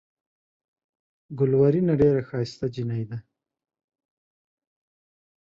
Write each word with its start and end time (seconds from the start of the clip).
ګلورينه 1.37 1.93
ډېره 2.01 2.21
ښائسته 2.29 2.67
جينۍ 2.73 3.03
ده۔ 3.09 3.17